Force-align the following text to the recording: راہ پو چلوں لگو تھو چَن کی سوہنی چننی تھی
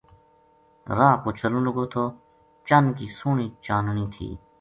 راہ 0.97 1.15
پو 1.21 1.29
چلوں 1.39 1.63
لگو 1.67 1.85
تھو 1.91 2.05
چَن 2.67 2.85
کی 2.97 3.05
سوہنی 3.17 3.47
چننی 3.65 4.05
تھی 4.13 4.27